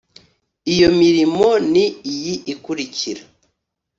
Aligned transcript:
iyo 0.73 0.89
mirimo 0.99 1.47
ni 1.71 1.85
iyi 2.13 2.35
ikurikira 2.53 3.23